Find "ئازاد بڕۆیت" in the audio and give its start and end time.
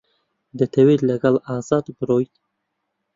1.47-2.35